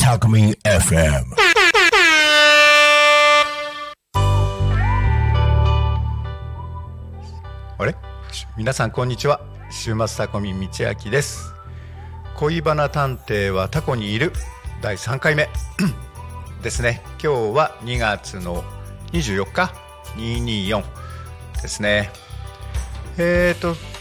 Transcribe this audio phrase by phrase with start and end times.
[0.00, 1.24] タコミン FM
[7.78, 7.94] あれ
[8.56, 9.40] 皆さんこんにちは。
[9.70, 11.54] 週末タコミ道明です。
[12.34, 14.32] 恋バナ探偵はタコにいる。
[14.82, 15.48] 第3回目。
[16.64, 17.02] ですね。
[17.22, 18.64] 今日は2月の
[19.12, 19.72] 24日
[20.16, 20.82] ？224
[21.62, 22.10] ですね。
[23.16, 23.97] えっ、ー、と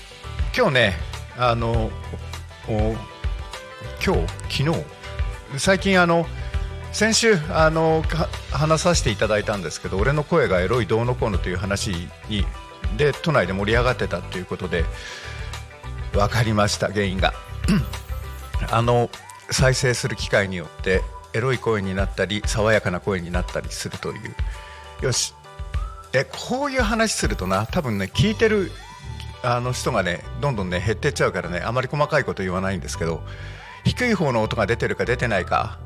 [0.56, 0.94] 今日ね
[1.38, 1.90] あの
[2.68, 4.86] 今日昨日
[5.58, 6.26] 最近あの
[6.92, 8.04] 先週あの
[8.52, 11.92] 話させていただいたんですけど俺の声がエロいどうのこうのという話
[12.28, 12.46] に
[12.98, 14.84] で都内で盛り上がってたということで
[16.14, 17.34] 分かりました原因が。
[18.72, 19.09] あの
[19.52, 21.02] 再生する機会によって
[21.34, 24.18] エロい声になったり爽やかな声になったりするとい
[25.02, 25.06] う。
[25.06, 25.34] よし。
[26.14, 28.72] えこういう話するとな多分ね聞いてる
[29.44, 33.22] あの人がねどんどんね減ってっちゃうからねあまり細かいこと言わないんですけど
[33.86, 35.80] 低い方の音が出てるか出てないか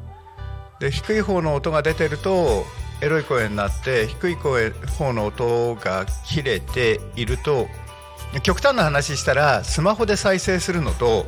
[0.79, 2.65] で低い方の音が出てると
[3.01, 7.67] エロい声になって低い声方の音が切れていると
[8.43, 11.25] 極端な話したらスマホで再生するのと,、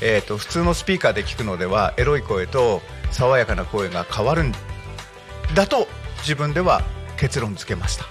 [0.00, 4.52] えーと、普通のスピーカーで聞くのではエロい声と爽やかな声が変わるん
[5.54, 5.86] だと
[6.18, 6.82] 自分では
[7.16, 8.06] 結論付けました。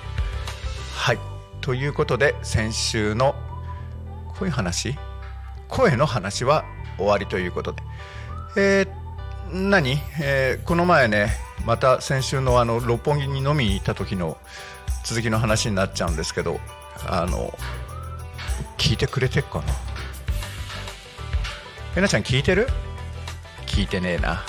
[0.96, 1.31] はい
[1.62, 3.36] ということで先週の
[4.30, 4.98] こういう話？
[5.68, 6.66] 声の話は
[6.98, 7.82] 終わりということで、
[8.58, 8.90] えー、
[9.70, 11.30] 何、えー、この前ね
[11.66, 14.38] また先週のあの六本木に飲みに行った時の
[15.06, 16.60] 続きの話になっちゃうんですけど
[17.08, 17.58] あの
[18.78, 19.66] 聞いてくれてっかな？
[21.96, 22.68] えなちゃん聞いてる？
[23.68, 24.44] 聞いてねえな。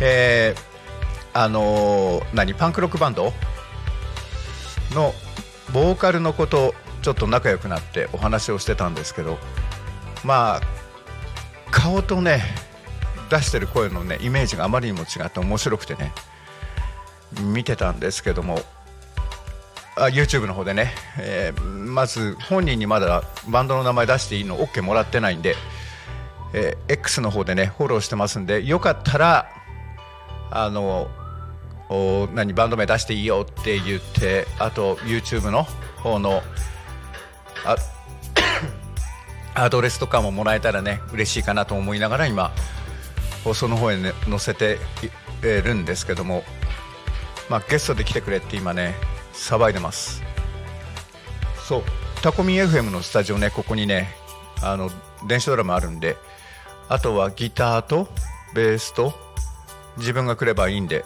[0.00, 2.54] えー、あの何？
[2.54, 3.32] パンクロックバンド？
[4.92, 5.14] の
[5.72, 9.38] ボーカルのことちょっと仲良くなってお話をしてたんですけど
[10.24, 10.60] まあ
[11.70, 12.42] 顔とね
[13.30, 16.12] 出してる声のねイメージがあまりにも違って面白くてね
[17.40, 18.60] 見てたんですけども
[19.96, 25.54] あ YouTube の方でね、えー、まず本人にまだバンドの名前出していいの OK もらってないんで、
[26.52, 29.48] えー、X の方でねフォローしてますんでよかったら
[30.50, 31.08] あの
[31.90, 35.64] お何バンド名出していいよって言ってあと YouTube の
[36.02, 36.42] 方の
[37.66, 37.76] あ
[39.54, 42.52] アドレスとかももらえたらね嬉しいかなと思いながら今
[43.42, 44.78] 放送の方へ、ね、載せて
[45.42, 46.44] るんですけども、
[47.48, 48.94] まあ、ゲストで来てくれって今ね
[49.34, 50.22] 騒いでます。
[51.66, 51.82] そう
[52.22, 54.14] タコミン FM のスタジオねここにね
[54.62, 54.90] あの
[55.26, 56.16] 電子ドラムあるんで
[56.88, 58.08] あとはギターと
[58.54, 59.14] ベースと
[59.96, 61.04] 自分が来ればいいんで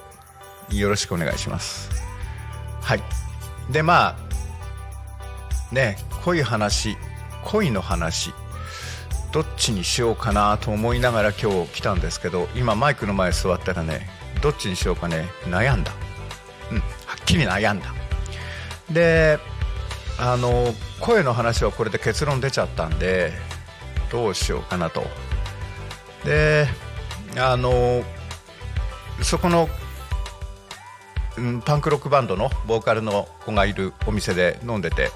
[0.70, 1.90] よろしくお願いします。
[2.80, 3.02] はい。
[3.70, 4.16] でま
[5.70, 6.96] あね濃い話
[7.44, 8.32] 恋の話
[9.32, 14.08] どっちにしようかなと思いながら今日来たんですけど今マイクの前座ったらね
[14.42, 15.92] どっちにしようかね悩んだ。
[16.70, 16.84] うんは
[17.20, 17.86] っきり悩んだ。
[18.90, 19.38] で
[20.18, 23.32] あの声の話はこれで結論出ちゃったんで
[24.12, 25.04] どうしようかなと。
[26.24, 26.68] で
[27.36, 28.02] あの
[29.22, 29.68] そこの
[31.38, 35.10] うんパンクロックバンドのボーカルの子がいるお店で飲んでて、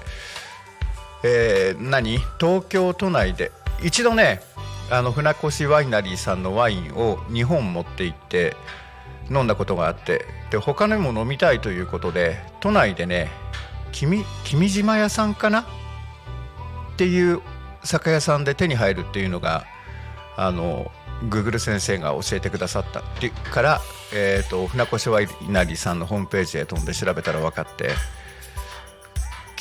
[1.23, 2.17] えー、何？
[2.39, 3.51] 東京都内で。
[3.81, 4.41] 一度ね
[4.91, 8.55] あの船越ワイナリーさんのワインを2本持って行って
[9.29, 10.25] 飲んだことがあって。
[10.51, 13.29] で他にも飲みたいということで都内でね
[13.91, 15.61] 君君島屋さんかな？
[15.61, 15.65] っ
[16.97, 17.41] ていう
[17.83, 19.63] 酒屋さんで手に入るっていうのが
[20.35, 20.91] あの
[21.29, 23.81] グーグル先生が教えてくださったってから、
[24.13, 27.91] えーと、船越ワイナリーさんのホームページへ飛んで調べたら分かって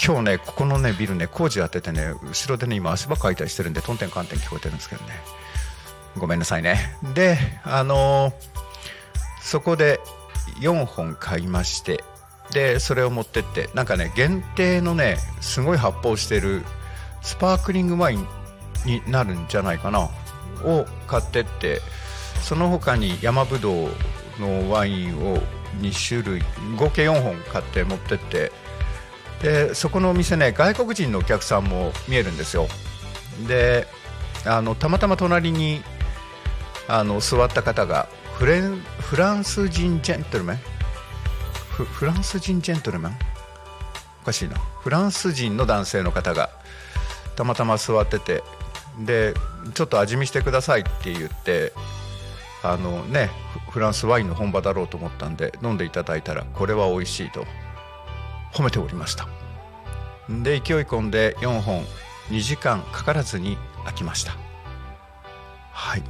[0.04, 5.12] 今日ねここのねビルね工事やっててね後ろでね今足場かいたりしてるんでトンテンカンテン聞こえてるんですけどね。
[6.16, 6.96] ごめんなさいね。
[7.14, 8.32] であのー、
[9.40, 10.00] そこで
[10.60, 12.04] 4本買いまして
[12.52, 16.62] でそれを持ってってなんかね限定のねすごい発泡してる
[17.22, 18.26] スパークリングワイン
[18.86, 20.08] になるんじゃないかな
[20.64, 21.80] を買ってって
[22.42, 23.88] その他に山ぶどう
[24.38, 25.38] のワインを
[25.80, 26.42] 2種類
[26.76, 28.52] 合計4本買って持ってって
[29.42, 32.66] でそこのお店ね外国人のお客さんも見えるんですよ。
[33.46, 33.86] で
[34.44, 35.82] あのたまたま隣に
[36.88, 40.56] あの座った方がフレンフランス人ジェントルメン？
[41.84, 43.18] フランス人ジェントルメン？
[44.22, 44.56] おかしいな。
[44.56, 46.50] フランス人の男性の方が
[47.36, 48.42] たまたま座ってて
[48.98, 49.34] で
[49.74, 51.72] ちょっと味見してくださいって言って
[52.62, 53.30] あのね
[53.70, 57.44] フランスワインの本場だろうと思ったんで飲んでいただいたらこれは美味しいと
[58.52, 59.28] 褒めておりました。
[60.28, 61.84] で勢い込んで4本
[62.30, 64.36] 2時間かからずに開きました。
[65.72, 66.02] はい。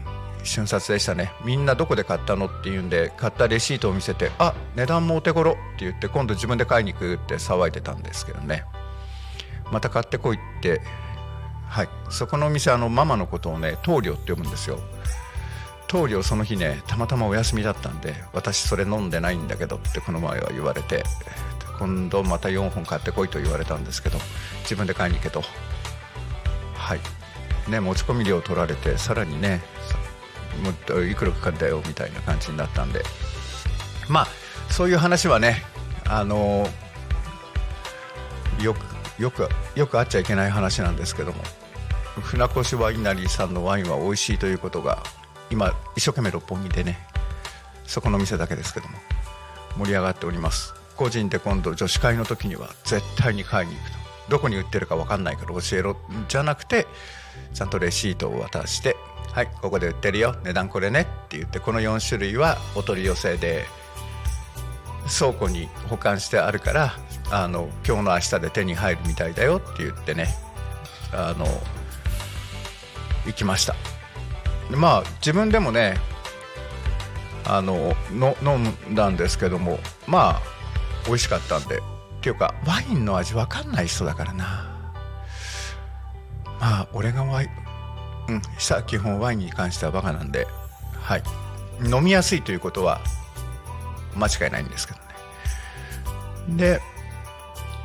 [0.44, 1.32] 瞬殺でしたね。
[1.44, 8.64] みんなどこで買ったのっていうんで買ったレシートを見せてあ値段もお手頃って言って今度自分で買いに行くって騒いでたんですけどね。
[9.70, 10.80] また買ってこいって
[11.68, 11.88] はい。
[12.08, 14.80] そこのお店あのママのことをね棟梁って呼ぶんですよ。
[15.88, 21.02] 棟梁その日ねたまたまお休みだったんで私それ飲んでないんだけどってこの前は言われて
[21.78, 24.18] 今度また4本買ってこいと言われたんですけど
[24.62, 25.42] 自分で買いに行けと。
[26.74, 27.00] はい。
[27.70, 29.60] ね持ち込み料取られてさらにね
[30.64, 33.02] もっといくらかかったよみたいな感じになったんで。
[34.08, 34.28] まあ
[34.70, 35.62] そういう話はね
[36.06, 36.68] あの
[38.60, 38.78] よく
[39.22, 41.38] よくよくあっちゃいけない話なんですけども
[42.20, 45.02] 船越ワイナリーさんのワインは美味しいということが
[45.50, 46.98] 今一生懸命六本木でね
[47.86, 48.94] そこの店だけですけども
[49.76, 50.74] 盛り上がっております。
[50.96, 53.98] 個人で今度女子会の時には絶対に買いに行くと。
[54.28, 55.96] どこに売ってるか分かんないから教えろ。
[56.28, 56.86] じゃなくて
[57.54, 58.96] ちゃんとレシートを渡して
[59.32, 60.36] 「はいここで売ってるよ。
[60.42, 63.66] 値段これね」って言ってこの4種類はお取り寄せで
[65.08, 66.98] 倉庫に保管してあるから
[67.30, 69.58] あの今日の明日で手に入るみたいだよ。
[69.58, 70.34] って言ってね
[71.12, 71.46] あの
[73.24, 73.74] 行きました。
[74.70, 75.96] まあ自分でもね
[77.44, 80.42] あのの飲んだんですけどもまあ
[81.06, 81.82] 美味しかったんで。
[82.18, 84.66] っていうかワインの味分かんない人だからな。
[86.60, 87.48] まあ俺がワイン
[88.28, 90.46] うんさ基本ワインに関してはバカなんで
[91.00, 91.22] はい。
[91.84, 93.00] 飲みやすいということは
[94.16, 96.56] 間違いないんですけどね。
[96.56, 96.80] で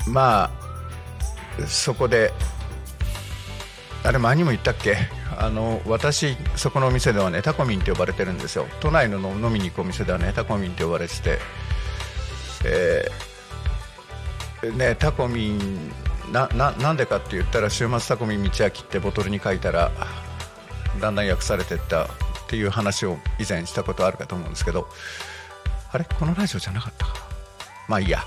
[0.08, 2.34] まあそこで
[4.04, 4.98] あれ前にも言ったっけ？
[5.38, 8.68] あの私そこのお店ではねタコミンって呼ばれてるんですよ。
[8.82, 11.40] 都内の飲みに行くお店ではねタコミンって呼ばれてて
[12.66, 15.92] えーね、タコミン
[16.32, 19.92] なななんでかって言ったら週末タコミン道明ってボトルに書いたら
[21.02, 22.08] だんだん訳されてったっ
[22.48, 24.88] ていう話を以前したことあるかと思うんですけど
[25.92, 27.20] あれこのラジオじゃなかったかな？
[27.90, 28.24] まあいいや。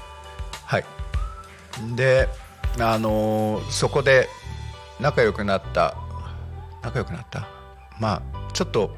[0.66, 0.84] はい。
[1.94, 2.28] で
[2.78, 4.28] あのーそこで
[5.00, 5.94] 仲良くなった。
[6.82, 7.48] 仲良くなった？
[7.98, 8.96] まあちょっと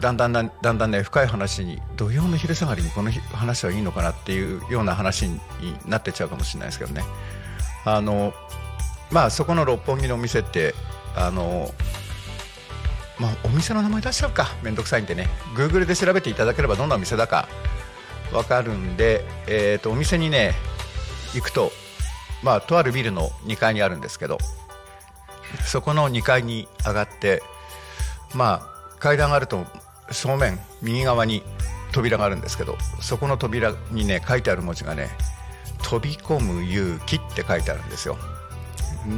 [0.00, 5.38] だんだんだんだんだんね深い話に土曜の昼下がりにこの話はいいのかなっていうような話に
[5.86, 7.02] なってちゃうかもしれないですけどね。
[7.84, 8.32] あの
[9.10, 10.74] まあそこの六本木のお店って
[11.14, 11.74] あの
[13.18, 14.46] まあお店の名前出しちゃうか。
[14.62, 15.28] めんどくさいんでね。
[15.54, 17.46] Google で調べていただければどんなお店だか
[18.32, 20.54] わかるんで、えー、とお店にね
[21.34, 21.70] 行くと
[22.42, 24.38] まあとあるビルの2階にあるんですけど
[25.64, 27.42] そこの2階に上がって
[28.34, 29.64] まあ階段があると
[30.10, 31.42] 正面右側に
[31.92, 35.10] 扉があるんですけどそこの扉にね書いてある文字がね
[35.82, 38.16] 「飛び込む勇気」って書いてあるんですよ。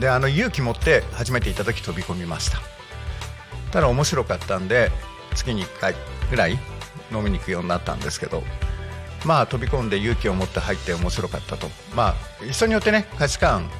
[0.00, 2.58] であの勇気持って初めていた時飛び込みました。
[3.70, 4.90] ただ面白かったんで
[5.34, 5.94] 月に1回
[6.30, 6.58] ぐらい
[7.12, 8.42] 飲みに行くようになったんですけど
[9.24, 11.68] まあ飛び込んで勇気を持って入って面白かったと。
[11.94, 12.14] まあ
[12.50, 13.70] 人によってね価値観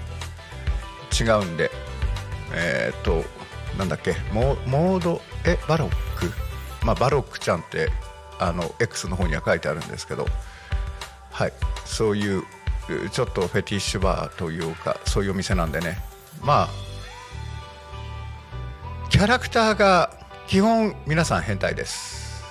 [1.19, 1.70] 違うんで。
[2.52, 3.25] えーっと
[3.79, 6.32] なんだっけモモードえバロック？
[6.85, 7.91] まあバロックちゃんって
[8.38, 10.26] あの X の方には書いてあるんですけど。
[11.31, 11.52] はい。
[11.85, 12.44] そういう
[13.10, 15.98] ちょっとフェティッシュバーというかそういうお店なんでね。
[16.43, 16.69] まあ
[19.10, 20.10] キャラクターが
[20.46, 22.44] 基本皆さん変態です。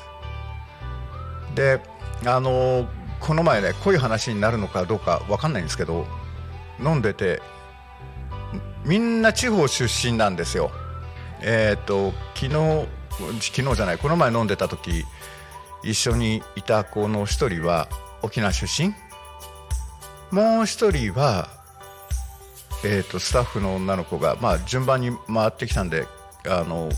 [1.56, 1.80] で
[2.26, 2.88] あの
[3.20, 6.06] この前ねこうい話になるのかどうか分かんないんですけど
[6.80, 7.42] 飲んでて
[8.86, 10.72] みんな地方出身なんですよ。
[11.42, 12.88] えっ、と昨日
[13.40, 15.06] 昨日じゃないこの前飲んでた時
[15.84, 17.88] 一緒にいた子の一人は
[18.22, 18.94] 沖縄出身。
[20.32, 21.48] もう一人は、
[22.84, 26.08] えー、とスタッフの女の子が、まあ、順番に回ってきたんで
[26.48, 26.90] あの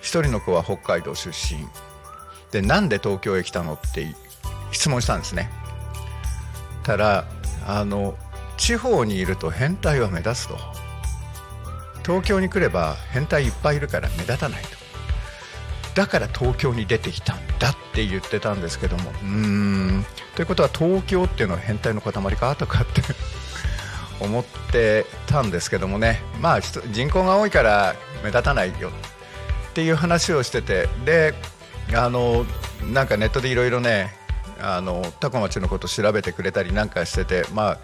[0.00, 1.66] 一人の子は北海道出身。
[2.52, 4.14] でなんで東京へ来たのって
[4.72, 5.50] 質問したんですね。
[6.82, 7.24] たら
[7.66, 8.16] あの
[8.56, 10.58] 地方にいると変態は目立つと。
[12.04, 14.68] 東京に来れば変態いっぱいいるから目立たないと。
[15.94, 19.10] だから東京に出てきたんだって言ってたんですけども。
[19.22, 20.06] うん。
[20.34, 23.02] ということは東京っていうのは変態の塊かとかって
[24.20, 26.22] 思ってたんですけどもね。
[26.40, 28.90] まあ人人口が多いから目立たないよ。
[29.70, 30.88] っていう話をしてて。
[31.04, 31.34] で
[31.94, 32.44] あの
[32.92, 34.15] なんかネットでいろいろね
[34.60, 37.78] あのタコ町のこと調べてくれたりなんかしててまあ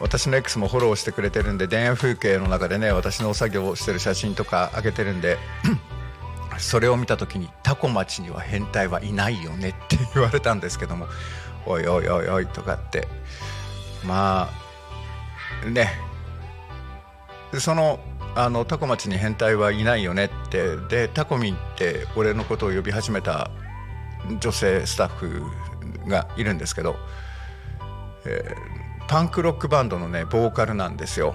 [0.00, 5.38] 私の X もフォローしてくれてるんで田園風景の中でね私のお作業をしてる写真とか上げてるんで
[6.58, 11.06] それを見た時にタコ町には変態はいないよねって言われたんですけども
[11.66, 13.08] おいおいおいおいとかって。
[14.04, 14.50] ま
[15.64, 15.90] あね。
[17.58, 18.00] その
[18.34, 20.76] あのタコ町に変態はいないよねって。
[20.76, 23.50] でタコミンって俺のことを呼び始めた
[24.40, 25.42] 女性スタッフ
[26.08, 26.96] がいるんですけど、
[28.24, 31.34] えー、パンクロックバンドのねボーカルなんですよ。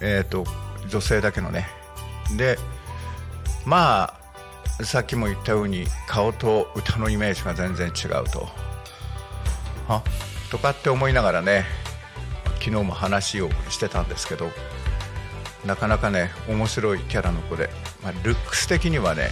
[0.00, 0.44] えっ、ー、と
[0.88, 1.68] 女性だけのね。
[2.36, 2.58] で
[3.64, 4.14] ま
[4.80, 8.48] あさっきも言ったように顔と歌のイメージが全然違うと。
[9.88, 10.02] あ
[10.50, 11.64] とかって思いながらね
[12.58, 14.50] 昨日も話をしてたんですけど
[15.64, 17.70] なかなかね面白いキャラの子で、
[18.02, 19.30] まあ、ルックス的にはね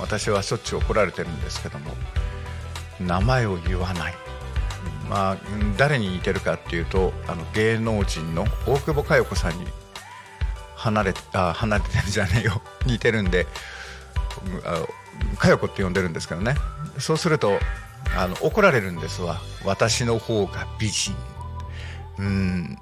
[0.00, 1.90] 私はしょっちゅう怒られてるんですけども
[3.00, 4.14] 名前を言わない、
[5.08, 5.38] まあ、
[5.76, 9.66] 誰に似てるかっていうとあの芸能人の大久保佳代子さんに
[10.76, 12.62] 離れあ離れてるじゃねえよ。
[12.86, 13.46] 似てるんで
[15.38, 16.54] 佳代子って呼んでるんですけどね。
[16.98, 17.58] そうすると
[18.16, 19.40] あの怒られるんですわ。
[19.64, 21.16] 私の方が美人。
[22.18, 22.78] うん。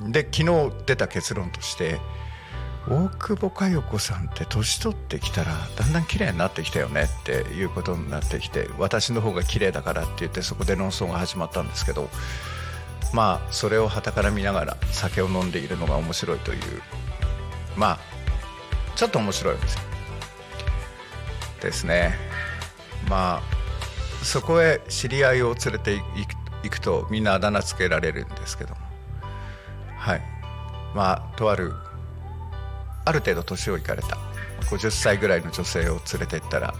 [0.00, 2.00] で昨日出た結論として
[2.88, 12.10] 大久保佳代子さんって年取ってきたらだんだん綺麗になってきたよねっていうことになってきて私の方が綺麗だからって言ってそこで論争が始まったんですけど
[13.14, 16.60] まあそれを傍から見ながら酒を飲んでいるのが面白いという
[17.76, 17.98] まあ
[18.96, 19.78] ちょっと面白いです
[21.64, 22.14] ですね。
[23.08, 26.00] まあそこへ知り合いを連れて
[26.62, 28.80] いくとみんなあだ名つけられるんですけども。
[29.96, 30.22] はい。
[30.94, 31.72] まあとある
[33.04, 34.18] ある程度年をいかれた。
[34.70, 36.74] 50歳ぐらいの女性を連れて行ったら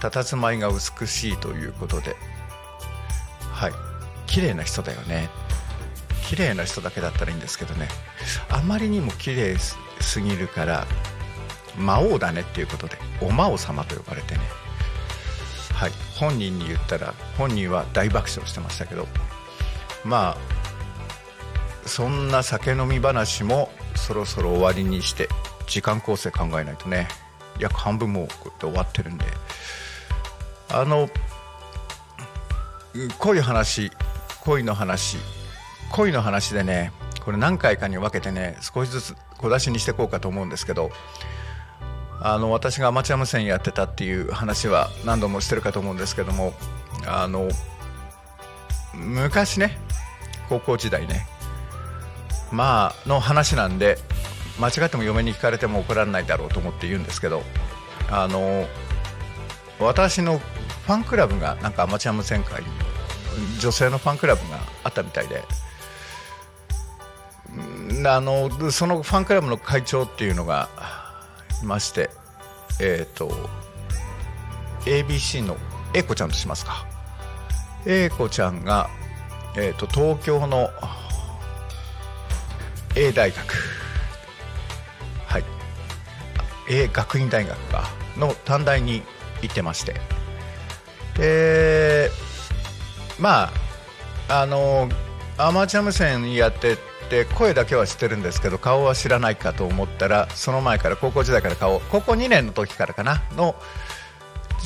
[0.00, 2.16] 佇まいが美しいということで。
[3.52, 3.72] はい。
[4.26, 5.28] 綺麗な人だよね。
[6.26, 7.88] 綺麗な人だけだったらいいんですけどね。
[8.48, 10.86] あまりにも綺麗すぎるから
[11.76, 14.40] 魔王だねっていうことでお魔王様と呼ばれてね。
[15.74, 15.92] はい。
[16.16, 19.06] 本人に言ったら本人は大爆笑してましたけど。
[20.04, 20.52] まあ
[21.86, 23.70] そんな酒飲み話も
[24.02, 25.28] そろそろ終わりにして
[25.66, 27.08] 時間構成考えないとね。
[27.58, 29.24] 約半分もうこうやって終わってるんで。
[30.70, 31.08] あの
[33.18, 33.90] 恋話
[34.40, 35.18] 恋の話
[35.90, 40.90] 恋の話でねこれ何回かに分けてね少しずつ小出しにしていこうかと思うんですけど
[42.20, 46.54] あの私がアマチュア無線やってたっていう話は何度もしてるかと思うんですけども
[47.06, 47.48] あの
[48.94, 49.78] 昔ね
[50.48, 51.26] 高校時代ね
[52.52, 53.98] まあの話なんで
[54.60, 57.42] 間違っても嫁に聞かれても怒られないだろうと思って言うんですけど
[58.10, 58.66] あの
[59.80, 62.68] 私のファンクラブがなんかアマチュア無線会に
[63.58, 65.42] 女性のファンクラブがあったみたいで。
[68.06, 70.70] あのそのファンクラブの会長っていうのが
[71.62, 72.08] いまして
[72.80, 73.30] えっ、ー、と
[74.86, 75.58] ABC の
[75.92, 76.86] A 子ちゃんとしますか。
[77.84, 78.88] A 子ちゃんが、
[79.56, 80.70] えーと東京の
[82.94, 83.54] A 大学。
[85.26, 85.44] はい。
[86.68, 87.88] A 学院大学か。
[88.16, 89.02] の短大に
[89.40, 89.94] 行ってまして。
[91.16, 92.10] で
[93.18, 93.50] ま
[94.28, 94.88] ああの
[95.36, 96.76] アマチュア無線やって
[97.10, 103.22] て声だけは知ってるんですけど顔は知らないかと思ったらその前から高校時代から顔高校2年の時からかな。
[103.36, 103.54] の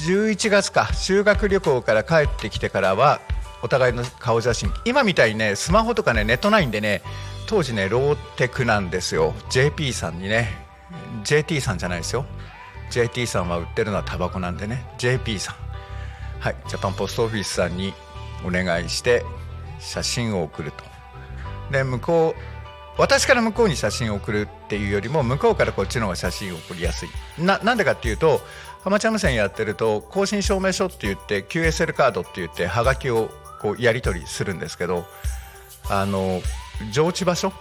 [0.06, 0.92] 11月か。
[0.92, 3.21] 修学旅行から帰ってきてからは
[3.62, 4.71] お互いの顔写真。
[4.85, 7.02] 今みたいにねスマホとかねネットないんでね
[7.46, 9.34] 当時ねローテクなんですよ。
[9.50, 10.48] JP さんにね
[11.24, 12.26] JT さんじゃないですよ。
[12.90, 14.84] JT さんは売ってるのはタバコなんでね。
[14.98, 15.56] JP さん。
[16.40, 17.92] はいジャパンポストオフィスさんに
[18.44, 19.24] お願いして
[19.80, 20.84] 写真を送ると。
[21.70, 27.08] で向こう私から向こうに写真を送るっていうよりも向こうからこっちの方が写真を送りやすい。
[27.38, 28.40] ななんでかっていうと
[28.84, 33.28] アマチュア無線やってると更新証明書って言って QSL カードって言ってはがきを
[33.60, 35.06] こうやり取りするんですけど
[35.90, 36.40] あの
[36.92, 37.52] 上智場所？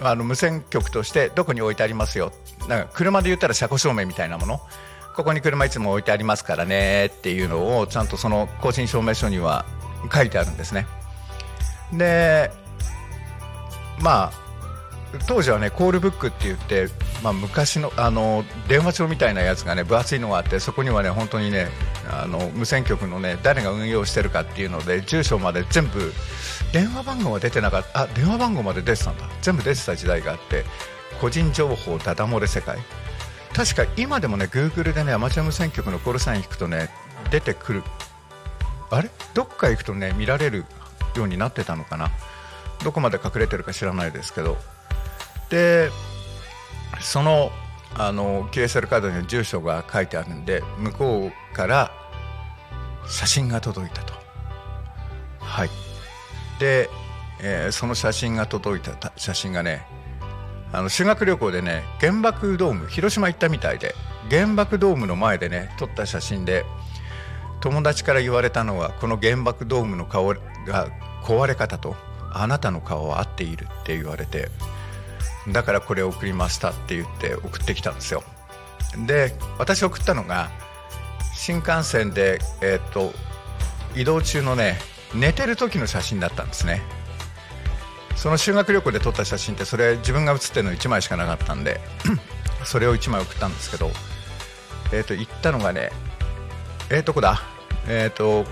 [0.00, 2.32] あの無線局としてどこに置いてありますよ？
[2.68, 4.60] なんか車で言ったら車庫証明みたいなもの？
[5.14, 9.66] ここに車いつも置いてありますからねっていうのをちゃんとその更新証明書には
[10.12, 10.86] 書いてあるんですね。
[11.92, 12.50] で
[14.00, 14.32] まあ
[15.26, 16.88] 当時はねコールブックって言って、
[17.22, 21.68] まあ、昔のあの電話帳みたいなやつがね分厚いのがあってそこにはね本当にね
[22.10, 26.14] あの無線局のね誰が運用してるかっていうので住所まで全部
[26.72, 28.02] 電話番号は出てなかった。
[28.02, 29.28] あ電話番号まで出てたんだ。
[29.42, 30.64] 全部出てた時代があって
[31.20, 32.78] 個人情報ダダ漏れ世界。
[33.54, 36.88] 確か今でもね Google でねアマチュア無線局のコールサイン引くとね
[37.30, 37.82] 出てくる。
[38.90, 39.10] あれ？
[39.34, 40.64] どっか行くとね見られる
[41.14, 42.10] ようになってたのかな。
[42.82, 44.56] どこまで隠れてるか知らないですけど。
[45.50, 45.90] で
[47.00, 47.50] その
[47.94, 51.92] あの QSL カードに住所が書いてあるんで向こうから
[53.06, 54.14] 写真が届いたと。
[55.40, 55.70] はい。
[56.58, 56.88] で、
[57.40, 59.86] えー、その写真が届いた写真がね
[60.72, 63.94] あの修学旅行でね原爆ドーム広島行ったみたいで
[64.30, 66.64] 原爆ドームの前でね撮った写真で
[67.60, 70.88] 友達から言われたのはこの原爆ドームの顔が
[71.22, 71.94] 壊れ方と
[72.32, 74.48] あなたの顔は合っているって言われて
[75.52, 78.22] だからこれを送りましたって言って送ってきたんですよ。
[79.06, 80.50] で私送ったのが
[81.34, 83.12] 新幹線で、えー、と
[83.94, 84.78] 移動中のね
[85.14, 86.82] 寝てる時の写真だったんですね。
[88.16, 91.80] その修学旅行で撮った写真ってそれ自分が写ってるの1枚しかなかったんで
[92.64, 93.90] それを1枚送ったんですけど
[94.92, 95.90] えっ、ー、と行ったのがね
[96.90, 97.40] えー、どこだ。
[97.88, 98.44] えっ、ー、と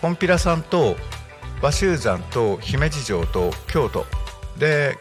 [0.00, 0.96] コンピラさんと
[1.62, 4.04] 和州山と姫路城と京都。
[4.58, 4.98] で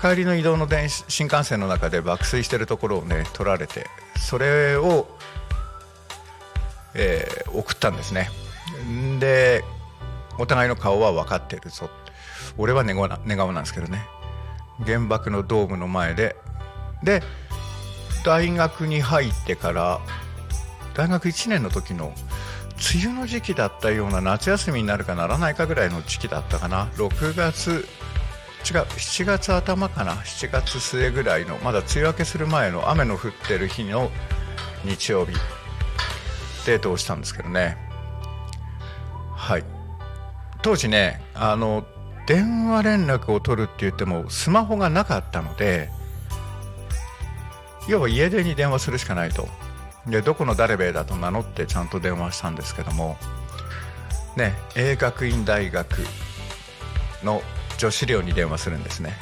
[0.00, 5.08] 帰りの移動の電新幹線の中で爆睡してるところをね撮られてそれを、
[6.94, 8.30] えー、送ったんですね。
[9.18, 9.64] で
[10.38, 11.90] お互いの顔は分かってるぞ。
[12.58, 14.06] 俺は寝顔な寝顔なんですけどね。
[14.84, 16.36] 原爆のドームの前で。
[17.02, 17.22] で
[18.24, 20.00] 大学に入ってから
[20.94, 22.12] 大学1年の時の
[22.94, 26.86] 梅雨の時期だったような夏休みになるかならないかぐらいの時期だったかな。
[26.96, 30.14] 6月違う7月頭かな。
[30.14, 34.10] 7月末ぐらいのまだ梅雨明けする前の雨の降ってる日の
[34.84, 35.32] 日曜日。
[36.66, 37.76] デートをしたんですけどね。
[39.34, 39.81] はい。
[40.62, 41.84] 当時ねあの
[42.26, 45.90] 電話連絡を取るって言ってもスマホがなかったので
[47.88, 49.48] 要は家出に電話するしかないと。
[50.06, 53.16] でどこの誰べだと名乗ってちゃんと電話したんですけども
[54.36, 55.88] ね A 学院大学
[57.22, 57.40] の
[57.78, 59.16] 女子寮に電話するんですね。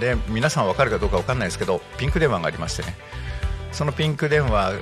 [0.00, 2.96] で皆さん分かるかどうか分かんないですけどピンク電話がありましてね。
[3.72, 4.74] そのピンク電話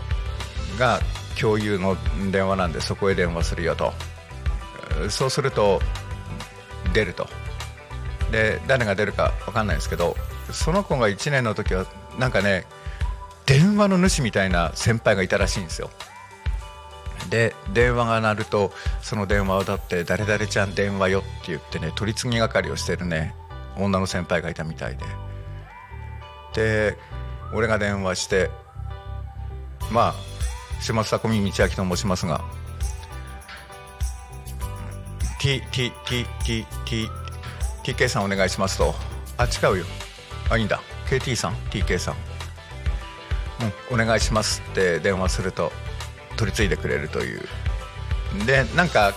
[0.79, 1.01] が
[1.39, 1.97] 共有の
[2.31, 3.93] 電話なんでそこへ電話するよと。
[5.09, 5.81] そうすると
[6.93, 7.29] 出ると。
[8.31, 10.17] で誰が出るか分かんないですけど
[10.51, 11.87] その子が1年の時は
[12.19, 12.65] なんかね
[13.45, 15.91] 電話の主みたいな先輩がいたらしいんですよ。
[17.29, 23.35] で電話が鳴るとその電話をだって「誰々ちゃん電話よ」って言ってね取り次ぎ係をしてるね
[23.77, 25.05] 女の先輩がいたみたいで。
[26.55, 26.99] で
[27.55, 28.51] 俺が電話して
[29.91, 30.15] まあ
[30.81, 32.43] 島津み道明と申しますが
[35.43, 37.09] T T T T T
[37.83, 38.95] TK さんお願いしますと。
[39.37, 39.85] あ違うよ。
[40.49, 40.81] あいいんだ。
[41.11, 42.15] KT さん TK さん。
[43.91, 45.73] うんお願いしますって電話すると
[46.37, 47.41] 取り次いでくれるという。
[48.47, 49.15] でなんか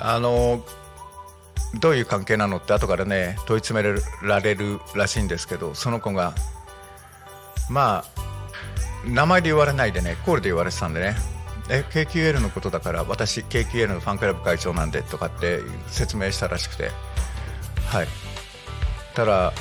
[0.00, 0.64] あの
[1.78, 6.34] どういう関係なのって後からね問い詰められるらしいんですけどその子が
[7.70, 11.37] まあ名前で言われないでねコールで言われてたんでね。
[11.70, 16.90] え KQL のことだから私 KQL のファンクラブ会長なんでとかって説明したらしくて。
[17.86, 18.08] はい。
[19.14, 19.52] ただ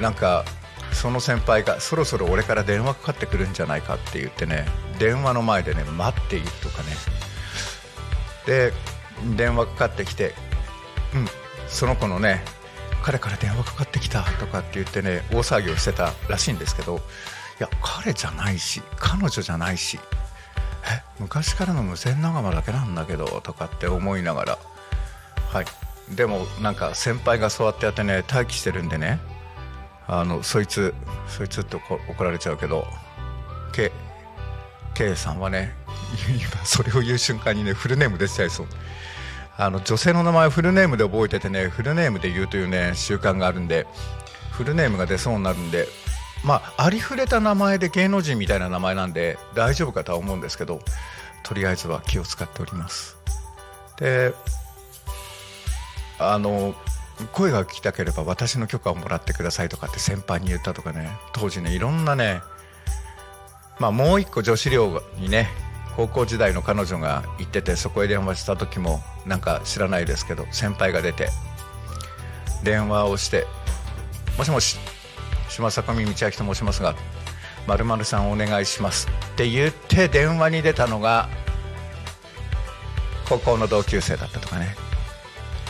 [0.00, 0.44] なんか
[0.92, 4.66] その先輩がそろそろ俺から電話かかってくるんじゃないかって言ってね
[4.98, 6.88] 電話の前でね待っているとかね。
[8.46, 8.72] で
[9.36, 10.32] 電話かかってきて
[11.14, 11.26] うん
[11.68, 12.42] その子のね
[13.02, 19.98] 彼から電話かかってきたとかって言ってね大騒ぎをしてたらしいんですけどいや彼じゃないし彼女じゃないし
[20.90, 24.58] え昔からの無線仲間だけなんだけどとかって思いながら。
[25.52, 25.64] はい。
[26.14, 29.20] でもなんか先輩がそうやってやってね待機してるんでね
[30.06, 30.94] あのそいつ
[31.26, 32.86] そいつって怒られちゃうけど
[33.72, 33.92] K,
[34.94, 35.74] K さんはね
[36.28, 38.66] 今それを言う瞬間にねフルネーム出ちゃいそう。
[39.60, 43.86] あの女性の名前をフルネームで覚えててねフルネームで言うというね習慣があるんで
[44.52, 45.88] フルネームが出そうになるんで
[46.44, 50.80] まあありふれた名前で芸能人みたいな名前なんで大丈夫かとは思うんですけど
[51.42, 53.16] とりあえずは気を使っております。
[53.98, 54.32] で
[56.18, 56.74] あの
[57.32, 62.40] 声が聞きたければ私の許可をもらってくださいとかって先輩に言ったとかね当時ねいろんなね
[63.78, 65.48] まあもう一個女子寮にね
[65.96, 71.28] 高校時代の彼女が行っててそこへ電話した時もなんか知らないですけど先輩が出て
[72.62, 73.46] 電話をして
[74.38, 74.78] 「もしもし
[75.48, 76.94] 島坂上道明と申しますが
[77.66, 81.28] 〇〇さんお願いします」って言って電話に出たのが
[83.28, 84.74] 高校の同級生だったとかね。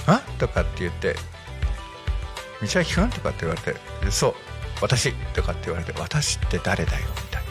[0.06, 0.22] あ？
[0.38, 1.16] とかって言って
[2.62, 3.78] 「道明君?」とかって言われて
[4.10, 4.34] 「そう
[4.80, 7.42] 私」とかって言われて「私って誰だよ」みたい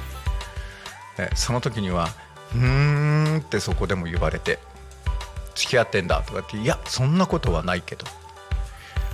[1.18, 2.10] な、ね、その時には
[2.56, 4.60] 「うーん」ってそこでも言われて
[5.56, 8.06] 「付き合ってんだ」とかって「いやそんなことはないけど」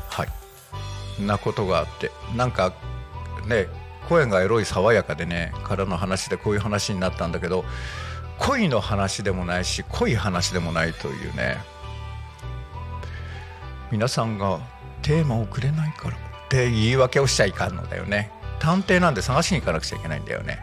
[0.09, 0.29] はい。
[1.19, 2.73] なことがあってなんか
[3.47, 3.67] ね
[4.09, 7.63] 声がエロい爽やかでねからの話でこういう話になったんだけど
[8.39, 11.57] 恋の話でもないし濃い話でもないというね
[13.91, 14.59] 皆さんが
[15.03, 18.31] テーマをくれないからって言い訳をしちゃいかんのだよね。
[18.59, 20.59] 探偵なんで探しに行かなくちゃいけないんだよね。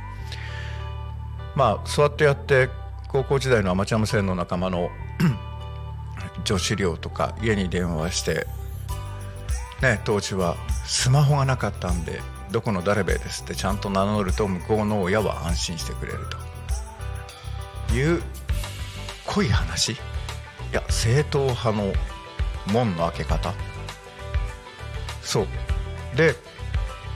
[1.55, 2.71] まあそうやってやって
[3.09, 4.91] 高校時代のアマチュア無線の仲間の
[6.45, 8.47] 女子寮とか家に電話して
[9.83, 17.95] ね当時はスマホがなかったんでどこの誰べですってちゃんと名乗ると向こうの親は安心してくれると。
[17.95, 18.23] いう
[19.27, 19.93] 濃い話？
[19.93, 19.97] い
[20.73, 21.93] や正統派の
[22.73, 23.53] 門の開け方？
[25.23, 25.47] そう。
[26.17, 26.35] で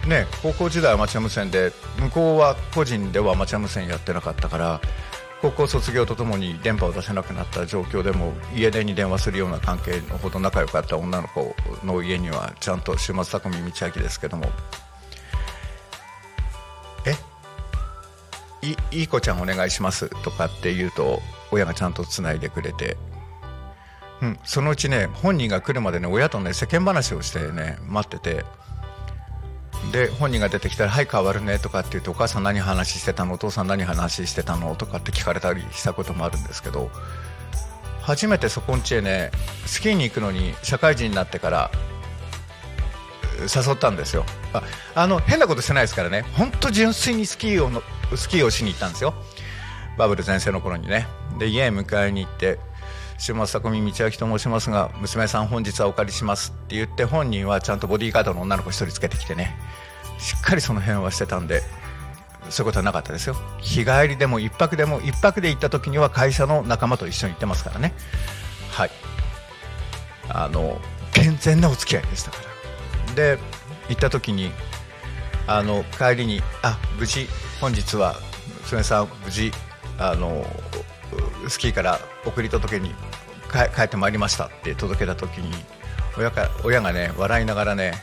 [0.07, 4.81] ね高校時代アマチュア無線で向こうは個人ではアマチュア無線やってなかったから
[5.42, 14.47] 高校卒業とともに電波を出せなくなった状況でも家電に電話するような関係のほど仲良かった女の子の家にはちゃんと週末匠道明ですけども
[18.70, 22.96] いいい子ちゃんお願いしますとかって言うと親がちゃんとつないでくれて、
[24.22, 28.44] うん、そのうちね本人が来るまでね親とね世間話をしてね待ってて。
[29.92, 36.90] で本人が出てきたら「はい変わるね」とかって言うと「お母さん何話してたのお父さん何話してたの?」とかって聞かれたりしたこともあるんですけど
[38.00, 39.31] 初めてそこんちへね
[39.66, 41.70] スキーに行くのに社会人になってから
[43.40, 44.24] 誘ったんですよ。
[44.53, 44.62] あ
[44.94, 46.24] あの変なことしてないですからね。
[46.35, 47.83] 本当純粋にスキーをの
[48.16, 49.14] スキーをしに行ったんですよ。
[49.96, 51.07] バブル全盛の頃にね。
[51.38, 52.59] で家へ迎えに行って
[53.18, 59.57] 島松匠道明と申しますが娘さん本日はお借りしますって言って本人はちゃんとボディーガードの女の子一人つけてきてね。
[60.18, 61.62] しっかりその辺はしてたんで
[62.50, 63.37] そういうことはなかったですよ。
[63.61, 67.94] 日帰りでも一泊でも一泊で行った時には会社の仲間と一緒に行ってますからね。
[68.70, 68.90] はい。
[70.29, 70.81] あの
[71.12, 72.38] 健全なお付き合いでしたか
[73.09, 73.14] ら。
[73.14, 73.38] で
[73.88, 74.50] 行った時に
[75.47, 77.29] あの帰りに「あ無事
[77.61, 78.17] 本日は
[78.63, 79.53] 娘さん無事
[79.99, 80.47] あの
[81.49, 82.95] スキーから送り届けに
[83.75, 85.53] 帰ってまいりましたって届けた時に
[86.17, 88.03] 親か親がね笑いながらね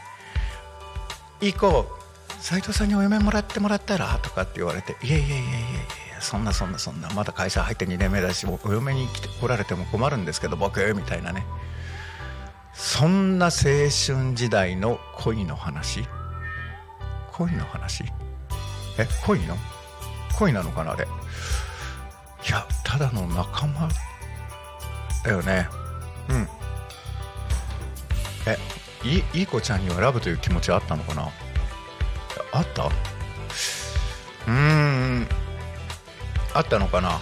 [1.42, 1.90] 「いい子
[2.40, 11.46] 斉藤さんにお嫁もらってもらったら?」とかって言われて「いやいやいやいやいやそんなそんなそんなまだ会社入って2年目だしお嫁に来て来られても困るんですけど僕」みたいなね。
[12.74, 13.90] そんな青春
[14.34, 16.08] 時代の恋の話。
[17.48, 18.04] 恋の話？
[18.98, 19.58] え恋の？
[20.38, 21.06] 恋なのかなあれ？
[21.06, 21.08] い
[22.52, 23.90] やただの仲間
[25.24, 25.68] だよね。
[26.30, 26.48] うん。
[28.48, 28.58] え
[29.04, 31.30] いいい子ちゃんにはラブという気持ちはあったのかな？
[32.52, 32.86] あった？
[32.86, 35.28] うーん。
[36.54, 37.20] あったのかな？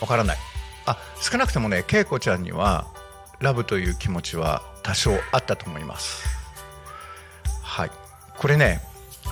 [0.00, 0.38] わからない。
[0.86, 2.86] あ少なくともね恵子ちゃんには
[3.40, 6.26] ラブという気持ちは多少あったと思います。
[7.62, 7.90] はい。
[8.38, 8.80] これね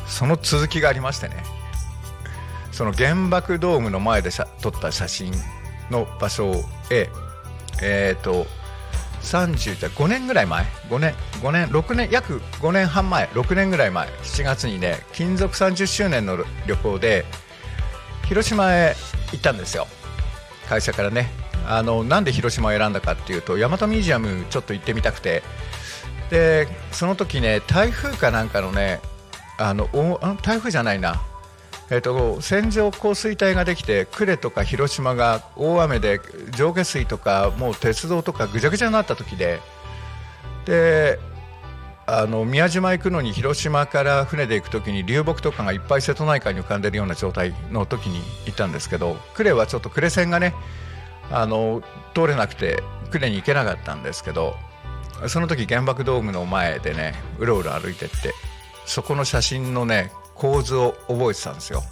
[0.06, 1.42] その続きがありましてね。
[2.72, 5.32] その原爆ドームの前で撮った写真
[5.90, 6.52] の場所
[6.90, 7.08] へ
[7.80, 8.46] え、ー、と
[9.22, 17.24] 30じゃ5年ぐらい前5年5年6年約5年半前6年ぐらい前7月にね勤続30周年の旅行で
[18.26, 18.96] 広島へ
[19.32, 19.86] 行ったんですよ。
[20.68, 21.30] 会社からね。
[21.66, 25.42] あのなんで広島を選んだかっていうと大和ミュージアムちょっと行ってみたくて。
[26.30, 29.00] でその時ね台風かなんかのね
[29.58, 29.88] あの
[30.42, 31.22] 台風じゃないな。
[31.90, 36.18] えーと、線状降水帯ができて呉とか広島が大雨で
[36.56, 39.60] 上下水とかもう鉄道とかぐちゃぐちゃになった時で
[40.64, 41.18] で
[42.06, 50.54] あの宮島行くのに広島から船で行く時に流木とかがいっぱい瀬戸内海に浮かんでるような状態の時に行ったんですけど呉はちょっと呉線がね
[51.30, 51.82] あの
[52.14, 54.56] 通れなくて呉に行けなかったんですけど
[55.28, 58.34] その時原爆ドームの前でねうろうろ歩いてって
[58.86, 61.82] そこの写真のね構図を覚えてたんですよ。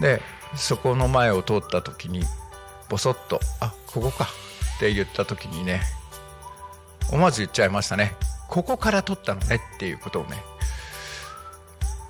[0.00, 0.20] で
[0.56, 2.22] そこの前を通った時に
[2.88, 4.24] ボソッと「あここか」
[4.76, 5.82] って言った時にね
[7.10, 8.14] 思わず言っちゃいましたね。
[8.48, 10.42] ここから撮ったのねっていうことをね、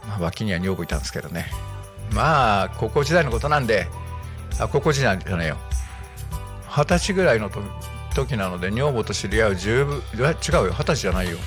[0.08, 1.46] まあ、脇には女房いたんですけどね。
[2.12, 3.86] まあ高校時代のことなんで
[4.58, 5.56] あ高校時代じゃないよ。
[6.68, 7.50] 二十歳ぐらいの
[8.14, 10.72] 時なので女房と知り合う十分違うよ。
[10.72, 11.38] 二十歳じゃないよ。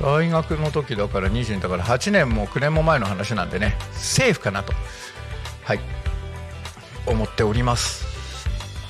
[0.00, 3.76] 大学の時だから20だから8年も9年も前の話なんでね。
[3.92, 4.72] セーフかなと。
[5.64, 5.80] はい。
[7.06, 8.04] 思っております、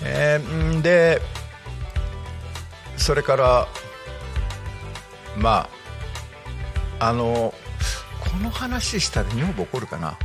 [0.02, 1.20] えー、で
[2.96, 3.68] それから
[5.36, 5.68] ま
[6.98, 7.52] ああの
[8.20, 10.18] この話したら女房怒るかな。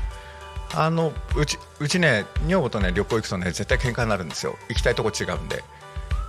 [0.74, 4.58] あのうちうちね女房とね旅行行くとね絶対喧嘩になるんですよ。
[4.70, 5.66] 行きたいとこ違うんで。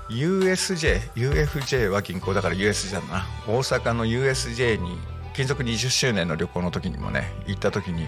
[0.08, 3.26] USJ、UFJ は銀行だから USJ だな。
[3.46, 4.98] 大阪の USJ に
[5.32, 8.06] 勤続20周年の旅行の時にもね行った時に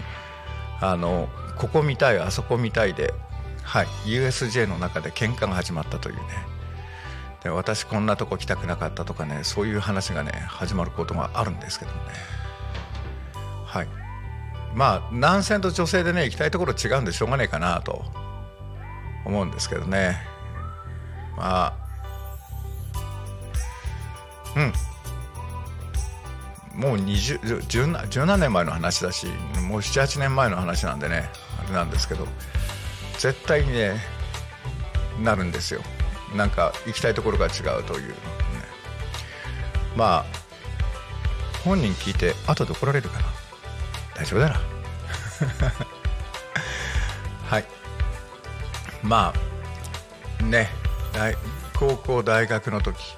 [0.81, 3.13] あのここ見たいあそこ見たいで、
[3.63, 6.21] はい、USJ の中で喧嘩が始まったというね。
[7.43, 11.97] で私こんなとこ来たくなかったとかねそういう話がね始まることがあるんですけどね。
[13.65, 13.87] はい。
[14.75, 18.03] まあ男性と女性でね行きたいところ違うんでしょうがねえかなと
[19.25, 20.17] 思うんですけどね。
[21.37, 21.84] まあ
[24.55, 24.73] うん。
[26.75, 29.27] もう20十十何年前の話だし
[29.67, 31.29] もう78年前の話なんでね
[31.63, 32.27] あれなんですけど
[33.17, 34.01] 絶対にね
[35.23, 35.81] なるんですよ。
[36.35, 38.15] なんか行きたいところが違うという、ね、
[39.95, 40.25] まあ
[41.63, 43.25] 本人聞いて後で怒られるかな。
[44.15, 44.59] 大丈夫だな。
[47.49, 47.65] はい。
[49.01, 49.33] ま
[50.41, 50.69] あね
[51.73, 53.17] 高校大学の時。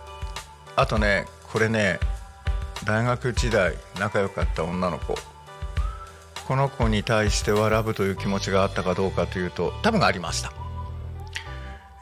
[0.77, 1.99] あとねこれね
[2.85, 5.15] 大学時代仲良かった女の子。
[6.47, 10.53] この子に対してはラブという気持ちがあったかどうかというと多分ありました、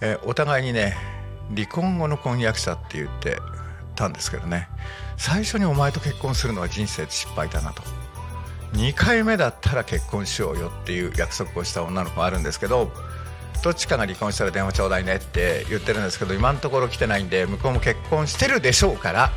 [0.02, 0.96] えお互いにね
[1.56, 3.40] 離婚後の婚約者って言って
[3.96, 4.68] たんですけどね。
[5.18, 7.82] 最初にお前と結婚するのは人生で失敗だなと。
[8.74, 12.92] 2回目だったら結婚しようよっていう約束をした女の子があるんですけど
[13.66, 19.32] どっちかが離婚したら電話ちょうだいねって言ってるんですけど今のところ来てないんで向こうも結婚してるでしょうから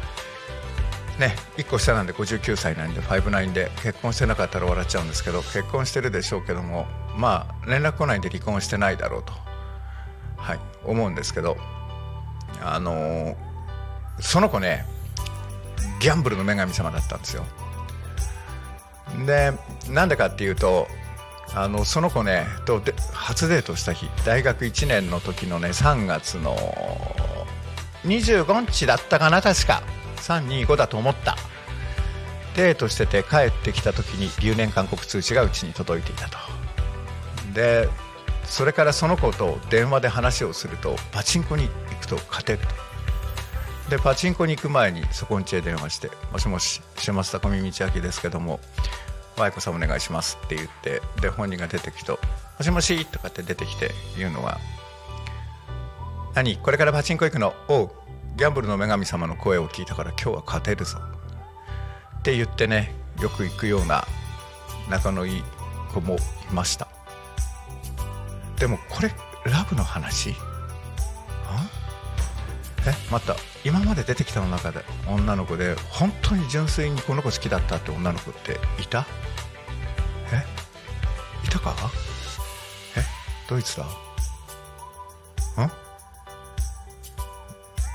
[1.18, 6.86] ね、1個下なんで59歳なんで59で結婚してなかったら笑っちゃうんですけど結婚してるでしょうけども
[7.16, 9.32] まあ連絡来ないんで離婚してないだろうと、
[10.36, 11.56] はい、思うんですけど
[12.62, 13.36] あのー、
[14.20, 14.84] その子ね
[16.00, 17.44] ギャンブルの女神様だったんですよ。
[19.26, 19.52] で
[19.88, 20.86] なんでかっていうと
[21.54, 22.82] あのその子ねと
[23.12, 26.56] 初デートした日大学1年の時のね3月の
[28.04, 29.82] 25日だったかな確か。
[30.18, 31.36] 325だと思った。
[32.54, 36.38] デートしてて帰ってきた時に留年勧告通知がうちに届いていたと。
[37.54, 37.88] で
[38.44, 42.58] それからその子と電話で話をするとパチンコに行くと勝てる
[43.86, 48.60] とでパチンコに行く前にそこんちへ電話して「もしもし週末高見道明ですけども。
[49.38, 52.18] 舞子さんお願いします」って言ってで本人が出てきと
[52.58, 54.58] 「もしもし」とかって出てきて言うのは
[56.34, 56.56] 「何？
[56.58, 57.90] これからパチンコ行くのおう
[58.36, 60.98] ギャンブルの女神様の声を聞いたから今日は勝てるぞ
[62.18, 64.06] って言ってねよく行くような
[64.88, 65.44] 仲のいい
[65.92, 66.18] 子もい
[66.52, 66.86] ました。
[68.58, 69.12] でもこれ
[69.44, 70.34] ラブの話？
[72.88, 79.06] えまた今まで出てきたの中で女の子で本当に純粋にこの子好きだったって女の子っていた？
[80.32, 80.42] え？
[81.46, 81.74] いたか？
[82.96, 83.02] え？
[83.48, 83.84] ドイツだ？
[83.84, 83.88] ん？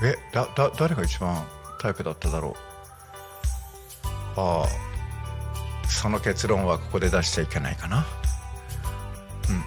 [0.04, 1.44] えだだ誰が一番
[1.80, 2.54] タイプだっただろう？
[4.36, 4.68] ああ
[5.88, 8.06] その結論はここで出しちゃいけないかな。
[9.48, 9.64] うん。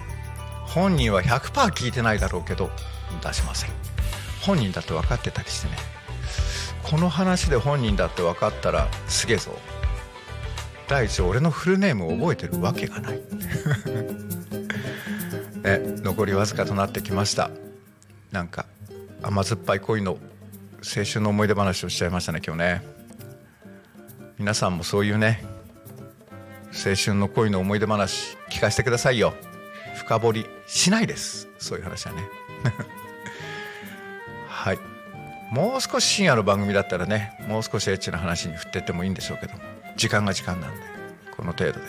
[0.66, 2.70] 本人は100%聞いてないだろうけど
[3.22, 3.70] 出しません。
[4.42, 5.76] 本人だって分かってたりしてね。
[6.82, 9.52] この話で本人だって分かったらすげえぞ。
[10.88, 13.20] 第一俺のフルネームを覚えてるわけがない。
[15.64, 17.50] え残りわずかとなってきました。
[18.32, 18.64] なんか
[19.22, 20.12] 甘酸っぱい恋の
[20.78, 22.82] 青春の思い出話をしちゃいましたね今日ね。
[24.38, 25.44] 皆さんもそういうね
[26.72, 29.34] 青春の恋の思い出話聞かせてくださいよ。
[29.96, 31.48] 深掘りしないです。
[31.58, 32.22] そういう話はね。
[34.68, 34.78] はい。
[35.50, 39.54] もう少し深夜の番組だったらねもう少しエッチな話に振ってってもいいんでしょうけど
[39.96, 40.76] 時間が時間なんで
[41.34, 41.86] この程度で。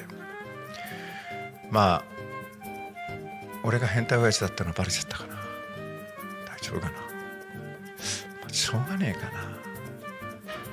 [1.69, 2.03] まあ
[3.65, 5.35] 俺が変態親父だったのバレちゃったかな。
[6.47, 6.93] 大丈夫かな。
[8.49, 9.41] しょうがねえかな。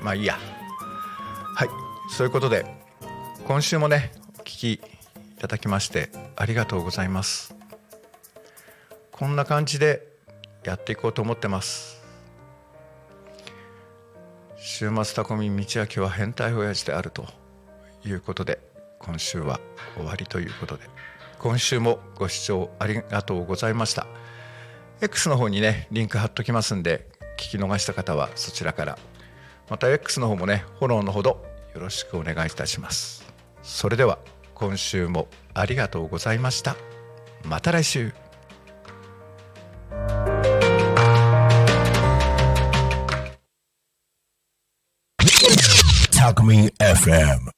[0.00, 0.38] まあいいや。
[1.56, 1.68] はい。
[2.16, 2.64] そういうことで
[3.48, 4.80] 今週もねお聞きい
[5.40, 7.56] ただきましてありがとうございます。
[9.10, 10.06] こんな感じで
[10.62, 11.95] やっていこうと思ってます。
[14.76, 17.24] 週末タコミ道明は変態親父であると
[18.04, 18.60] いうことで
[18.98, 19.58] 今週は
[19.94, 20.82] 終わりということで。
[21.38, 24.06] 今週もご視聴ありがとうございました。
[25.00, 27.08] X の方にねリンク貼っときますんで
[27.38, 28.98] 聞き逃した方はそちらから。
[29.70, 31.42] また X の方もねフォローのほど
[31.74, 33.24] よろしくお願いいたします。
[33.62, 34.18] それでは
[34.52, 36.76] 今週もありがとうございました。
[37.46, 38.25] また来週。
[46.46, 47.55] タクミン FM